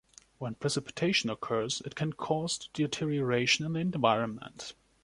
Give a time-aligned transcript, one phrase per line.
[0.39, 4.73] When precipitation occurs, it can caused deterioration in the environment.